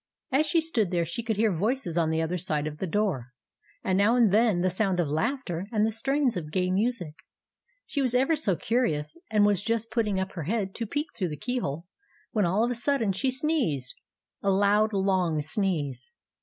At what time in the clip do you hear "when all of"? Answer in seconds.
12.31-12.71